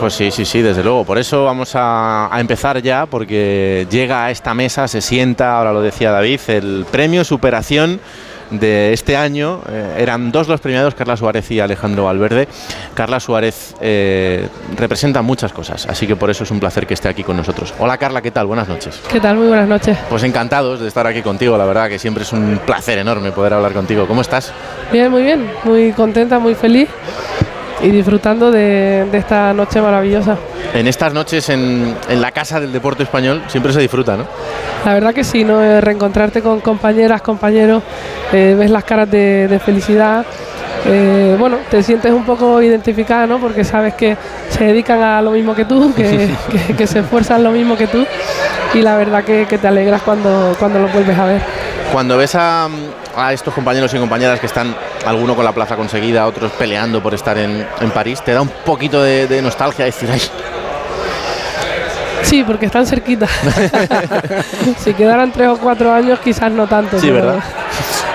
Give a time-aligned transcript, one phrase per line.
[0.00, 1.04] Pues sí, sí, sí, desde luego.
[1.04, 5.74] Por eso vamos a, a empezar ya, porque llega a esta mesa, se sienta, ahora
[5.74, 8.00] lo decía David, el premio Superación
[8.50, 9.60] de este año.
[9.68, 12.48] Eh, eran dos los premiados, Carla Suárez y Alejandro Valverde.
[12.94, 17.08] Carla Suárez eh, representa muchas cosas, así que por eso es un placer que esté
[17.10, 17.74] aquí con nosotros.
[17.78, 18.46] Hola Carla, ¿qué tal?
[18.46, 19.02] Buenas noches.
[19.06, 19.36] ¿Qué tal?
[19.36, 19.98] Muy buenas noches.
[20.08, 23.52] Pues encantados de estar aquí contigo, la verdad que siempre es un placer enorme poder
[23.52, 24.06] hablar contigo.
[24.06, 24.50] ¿Cómo estás?
[24.90, 26.88] Bien, muy bien, muy contenta, muy feliz
[27.82, 30.36] y disfrutando de, de esta noche maravillosa.
[30.74, 34.24] En estas noches en, en, la casa del deporte español siempre se disfruta, ¿no?
[34.84, 35.62] La verdad que sí, ¿no?
[35.62, 37.82] Eh, reencontrarte con compañeras, compañeros,
[38.32, 40.24] eh, ves las caras de, de felicidad.
[40.86, 43.38] Eh, bueno, te sientes un poco identificada, ¿no?
[43.38, 44.16] Porque sabes que
[44.48, 46.30] se dedican a lo mismo que tú, que,
[46.68, 48.06] que, que se esfuerzan lo mismo que tú
[48.74, 51.42] y la verdad que, que te alegras cuando, cuando lo vuelves a ver.
[51.92, 52.68] Cuando ves a,
[53.16, 54.74] a, estos compañeros y compañeras que están,
[55.06, 58.48] alguno con la plaza conseguida, otros peleando por estar en, en París, te da un
[58.48, 60.20] poquito de, de nostalgia decir, ay,
[62.22, 63.26] Sí, porque están cerquita.
[64.78, 67.00] si quedaran tres o cuatro años, quizás no tanto.
[67.00, 67.40] Sí, ¿verdad?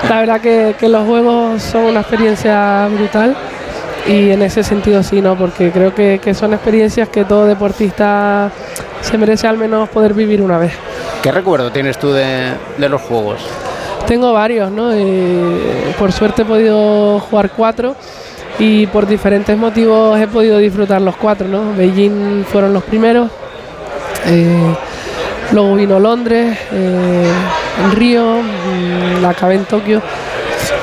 [0.08, 3.36] La verdad que, que, los juegos son una experiencia brutal
[4.06, 5.36] y en ese sentido sí, ¿no?
[5.36, 8.50] Porque creo que, que son experiencias que todo deportista
[9.00, 10.72] se merece al menos poder vivir una vez.
[11.22, 13.40] ¿Qué recuerdo tienes tú de, de los juegos?
[14.06, 14.92] Tengo varios, ¿no?
[14.92, 17.96] Eh, por suerte he podido jugar cuatro
[18.58, 21.74] y por diferentes motivos he podido disfrutar los cuatro, ¿no?
[21.74, 23.30] Beijing fueron los primeros,
[24.26, 24.74] eh,
[25.52, 27.32] luego vino Londres, eh,
[27.94, 30.00] Río, mm, la acabé en Tokio.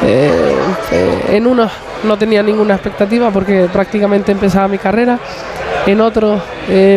[0.05, 0.55] Eh,
[1.29, 1.71] en unos
[2.03, 5.17] no tenía ninguna expectativa porque prácticamente empezaba mi carrera.
[5.85, 6.41] En otros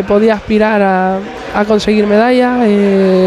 [0.07, 1.19] podía aspirar a,
[1.57, 2.59] a conseguir medallas.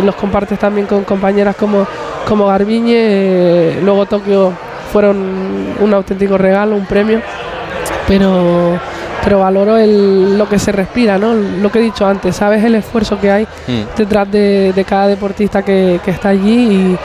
[0.05, 1.87] los compartes también con compañeras como,
[2.27, 3.81] como Garbiñe.
[3.83, 4.53] luego Tokio
[4.93, 7.21] fueron un auténtico regalo, un premio.
[8.07, 8.79] Pero
[9.23, 11.35] pero valoro el, lo que se respira, ¿no?
[11.35, 13.97] Lo que he dicho antes, sabes el esfuerzo que hay mm.
[13.97, 16.97] detrás de, de, cada deportista que, que está allí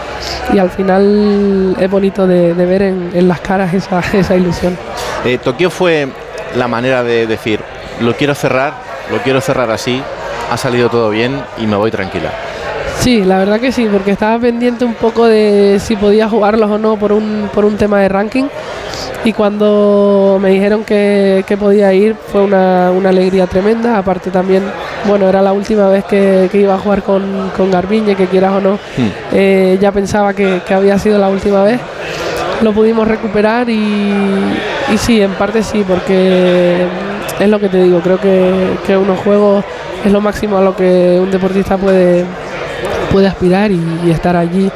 [0.52, 4.36] y, y, al final es bonito de, de ver en, en, las caras esa, esa
[4.36, 4.78] ilusión.
[5.26, 6.08] Eh, Tokio fue
[6.56, 7.60] la manera de decir,
[8.00, 8.74] lo quiero cerrar,
[9.12, 10.02] lo quiero cerrar así,
[10.50, 12.32] ha salido todo bien y me voy tranquila.
[13.00, 16.78] Sí, la verdad que sí, porque estaba pendiente un poco de si podía jugarlos o
[16.78, 18.46] no por un, por un tema de ranking
[19.26, 23.98] y cuando me dijeron que, que podía ir fue una, una, alegría tremenda.
[23.98, 24.64] Aparte también,
[25.08, 28.54] bueno, era la última vez que, que iba a jugar con, con Garbiñe, que quieras
[28.54, 29.10] o no, mm.
[29.34, 31.80] eh, ya pensaba que, que, había sido la última vez.
[32.62, 34.14] Lo pudimos recuperar y,
[34.94, 36.86] y, sí, en parte sí, porque
[37.40, 39.66] es lo que te digo, creo que, que unos juegos
[40.06, 42.26] es lo máximo a lo que un deportista puede,
[43.12, 44.72] puede aspirar y, y estar allí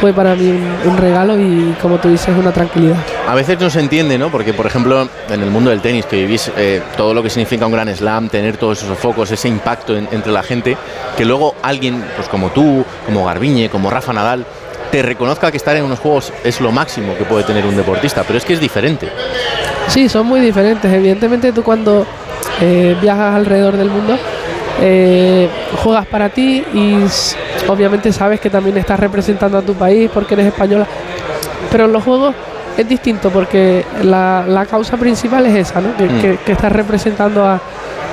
[0.00, 2.96] fue para mí un, un, regalo y como tú dices una tranquilidad.
[3.28, 4.30] A veces no se entiende, ¿no?
[4.30, 7.66] Porque por ejemplo en el mundo del tenis que vivís eh, todo lo que significa
[7.66, 10.76] un gran slam, tener todos esos focos, ese impacto en, entre la gente,
[11.16, 14.46] que luego alguien pues como tú, como Garbiñe, como Rafa Nadal
[14.90, 18.24] te reconozca que estar en unos juegos es lo máximo que puede tener un deportista,
[18.26, 19.08] pero es que es diferente.
[19.88, 20.92] Sí, son muy diferentes.
[20.92, 22.06] Evidentemente tú cuando
[22.60, 24.18] eh, viajas alrededor del mundo
[24.80, 25.48] eh,
[25.82, 26.96] juegas para ti y
[27.68, 30.86] obviamente sabes que también estás representando a tu país porque eres española.
[31.70, 32.34] Pero en los juegos
[32.76, 35.96] es distinto porque la, la causa principal es esa, ¿no?
[35.96, 36.20] que, mm.
[36.20, 37.60] que, que, estás representando a,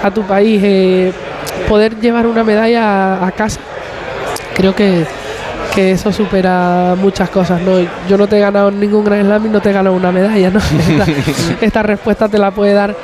[0.03, 0.61] a tu país.
[0.63, 1.13] Eh,
[1.67, 3.59] poder llevar una medalla a, a casa,
[4.53, 5.06] creo que,
[5.73, 7.61] que, eso supera muchas cosas.
[7.61, 7.79] ¿no?
[8.07, 10.50] Yo no te he ganado ningún Grand Slam y no te he ganado una medalla.
[10.50, 10.59] ¿no?
[10.89, 11.06] esta,
[11.61, 12.95] esta respuesta te la puede dar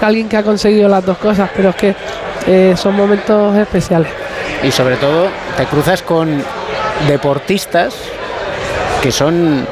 [0.00, 1.94] alguien que ha conseguido las dos cosas, pero es que
[2.48, 4.10] eh, son momentos especiales.
[4.62, 6.42] Y sobre todo te cruzas con
[7.06, 7.94] deportistas
[9.02, 9.66] que son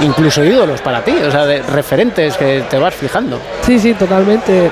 [0.00, 3.40] incluso ídolos para ti, o sea, de referentes que te vas fijando.
[3.66, 4.70] Sí, sí, totalmente.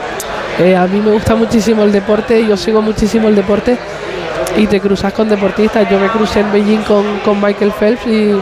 [0.60, 3.76] Eh, a mí me gusta muchísimo el deporte, yo sigo muchísimo el deporte
[4.56, 5.90] y te cruzas con deportistas.
[5.90, 8.40] Yo me crucé en Beijing con, con Michael Phelps y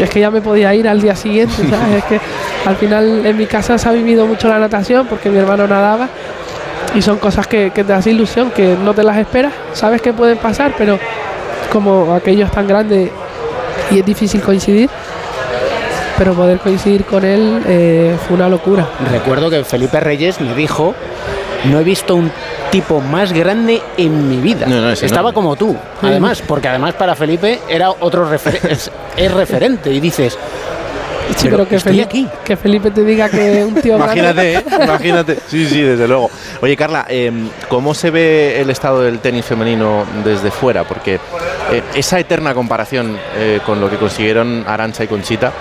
[0.00, 1.96] es que ya me podía ir al día siguiente, ¿sabes?
[1.98, 2.20] es que
[2.66, 6.08] al final en mi casa se ha vivido mucho la natación porque mi hermano nadaba
[6.94, 10.12] y son cosas que, que te das ilusión, que no te las esperas, sabes que
[10.12, 10.98] pueden pasar, pero
[11.72, 13.10] como aquello es tan grande
[13.90, 14.88] y es difícil coincidir,
[16.16, 18.86] pero poder coincidir con él eh, fue una locura.
[19.10, 20.94] Recuerdo que Felipe Reyes me dijo,
[21.64, 22.30] no he visto un
[22.70, 24.66] tipo más grande en mi vida.
[24.66, 25.34] No, no, Estaba no.
[25.34, 30.38] como tú, además, porque además para Felipe era otro refer es, es, referente y dices...
[31.36, 32.28] Sí, pero, pero que, Felipe, aquí.
[32.44, 34.64] que Felipe te diga que un tío Imagínate, ¿eh?
[34.84, 35.38] imagínate.
[35.48, 36.30] Sí, sí, desde luego.
[36.60, 37.32] Oye, Carla, eh,
[37.68, 40.84] ¿cómo se ve el estado del tenis femenino desde fuera?
[40.84, 45.52] Porque eh, esa eterna comparación eh, con lo que consiguieron Arancha y Conchita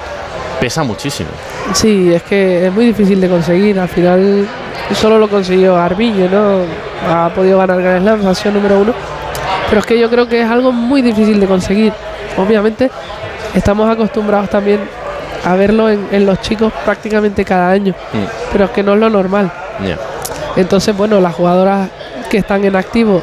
[0.59, 1.29] pesa muchísimo.
[1.73, 3.79] Sí, es que es muy difícil de conseguir.
[3.79, 4.47] Al final
[4.93, 6.61] solo lo consiguió Garbiñe, ¿no?
[7.07, 8.93] Ha podido ganar Grand Slam, ha sido número uno.
[9.69, 11.93] Pero es que yo creo que es algo muy difícil de conseguir.
[12.37, 12.91] Obviamente
[13.55, 14.79] estamos acostumbrados también
[15.45, 18.99] a verlo en, en los chicos prácticamente cada año, Mm, pero es que no es
[18.99, 19.51] lo normal.
[20.55, 21.89] Entonces, bueno, las jugadoras
[22.29, 23.21] que están en activo,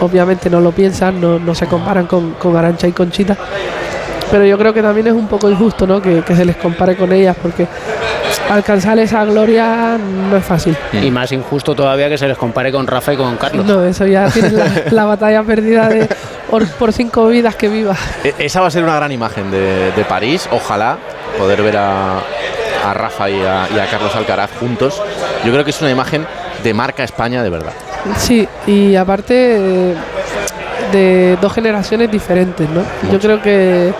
[0.00, 3.36] obviamente no lo piensan, no, no se comparan con, con Arancha y Conchita.
[4.30, 6.00] Pero yo creo que también es un poco injusto, ¿no?
[6.00, 7.66] Que, que se les compare con ellas, porque
[8.50, 9.98] alcanzar esa gloria
[10.30, 10.74] no es fácil.
[11.02, 13.66] Y más injusto todavía que se les compare con Rafa y con Carlos.
[13.66, 16.08] No, eso ya tiene la, la batalla perdida de
[16.52, 17.96] por, por cinco vidas que viva.
[18.22, 20.46] E- Esa va a ser una gran imagen de, de París.
[20.52, 20.98] Ojalá
[21.38, 25.02] poder ver a, a Rafa y a, y a Carlos Alcaraz juntos.
[25.44, 26.26] Yo creo que es una imagen
[26.62, 27.72] de marca España de verdad.
[28.18, 29.94] Sí, y aparte eh,
[30.92, 32.82] de dos generaciones diferentes, ¿no?
[33.10, 33.92] Yo creo que,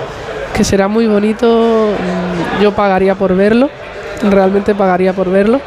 [0.54, 1.46] que será muy bonito.
[1.88, 3.70] mm, Yo pagaría por verlo,
[4.28, 5.58] realmente pagaría por verlo.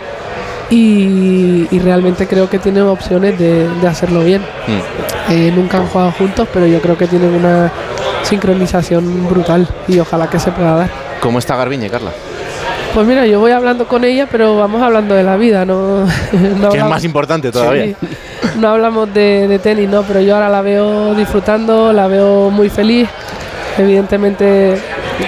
[0.69, 4.41] Y, y realmente creo que tienen opciones de, de hacerlo bien.
[4.67, 5.14] Mm.
[5.29, 7.71] Eh, nunca han jugado juntos, pero yo creo que tienen una
[8.23, 10.89] sincronización brutal y ojalá que se pueda dar.
[11.19, 12.11] ¿Cómo está Garbiñe, Carla?
[12.93, 16.05] Pues mira, yo voy hablando con ella, pero vamos hablando de la vida, ¿no?
[16.57, 17.87] no Que es más importante todavía.
[17.87, 17.95] Sí,
[18.57, 22.69] no hablamos de, de tenis, no, pero yo ahora la veo disfrutando, la veo muy
[22.69, 23.09] feliz.
[23.77, 24.79] Evidentemente,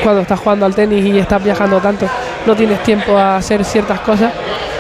[0.04, 2.08] cuando estás jugando al tenis y estás viajando tanto,
[2.46, 4.32] no tienes tiempo a hacer ciertas cosas.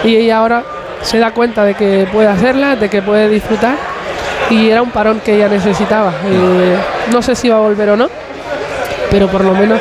[0.06, 0.64] Y ella ahora
[1.02, 3.76] se da cuenta de que puede hacerlas, de que puede disfrutar.
[4.50, 6.14] Y era un parón que ella necesitaba.
[6.26, 6.78] Eh,
[7.12, 8.10] no sé si va a volver o no,
[9.12, 9.80] pero por lo menos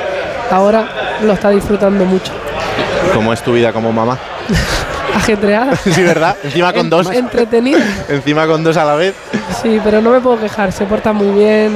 [0.50, 0.88] ahora
[1.22, 2.32] lo está disfrutando mucho.
[3.14, 4.18] ¿Cómo es tu vida como mamá?
[5.14, 5.74] Ajetreada.
[5.76, 6.36] sí, ¿verdad?
[6.42, 7.10] Encima con dos.
[7.10, 7.84] Entretenida.
[8.08, 9.14] Encima con dos a la vez.
[9.62, 11.72] Sí, pero no me puedo quejar, se portan muy bien,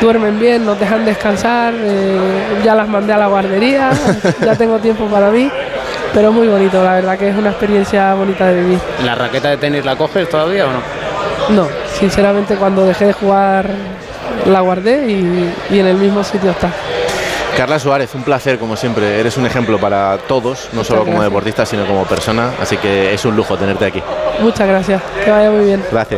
[0.00, 2.18] duermen bien, nos dejan descansar, eh,
[2.64, 3.90] ya las mandé a la guardería,
[4.40, 5.50] ya tengo tiempo para mí,
[6.14, 8.78] pero muy bonito, la verdad que es una experiencia bonita de vivir.
[9.04, 10.97] ¿La raqueta de tenis la coges todavía o no?
[11.50, 11.66] No,
[11.98, 13.70] sinceramente cuando dejé de jugar
[14.46, 16.70] la guardé y, y en el mismo sitio está.
[17.56, 19.18] Carla Suárez, un placer como siempre.
[19.18, 21.30] Eres un ejemplo para todos, no solo como gracias.
[21.30, 22.52] deportista, sino como persona.
[22.60, 24.00] Así que es un lujo tenerte aquí.
[24.40, 25.84] Muchas gracias, que vaya muy bien.
[25.90, 26.16] Gracias.